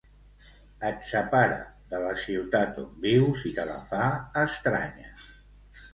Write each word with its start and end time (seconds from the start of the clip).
Et 0.87 1.03
separa 1.09 1.59
de 1.93 2.01
la 2.05 2.15
ciutat 2.23 2.81
on 2.85 2.89
vius 3.05 3.47
i 3.53 3.53
te 3.59 3.67
la 3.73 3.79
fa 3.93 4.03
estranya. 4.49 5.13